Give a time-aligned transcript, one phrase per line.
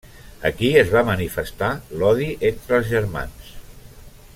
[0.49, 1.69] Aquí es va manifestar
[1.99, 3.55] l'odi entre els germans.